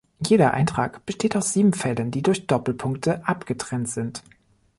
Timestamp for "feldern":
1.73-2.09